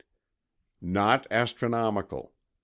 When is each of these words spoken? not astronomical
not 0.81 1.27
astronomical 1.29 2.33